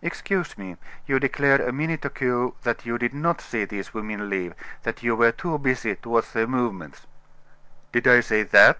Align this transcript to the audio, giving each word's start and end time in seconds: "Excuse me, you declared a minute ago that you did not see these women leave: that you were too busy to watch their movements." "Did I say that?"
"Excuse 0.00 0.56
me, 0.56 0.78
you 1.06 1.20
declared 1.20 1.60
a 1.60 1.70
minute 1.70 2.02
ago 2.06 2.54
that 2.62 2.86
you 2.86 2.96
did 2.96 3.12
not 3.12 3.42
see 3.42 3.66
these 3.66 3.92
women 3.92 4.30
leave: 4.30 4.54
that 4.84 5.02
you 5.02 5.14
were 5.14 5.32
too 5.32 5.58
busy 5.58 5.94
to 5.96 6.08
watch 6.08 6.32
their 6.32 6.46
movements." 6.46 7.06
"Did 7.92 8.06
I 8.08 8.20
say 8.20 8.44
that?" 8.44 8.78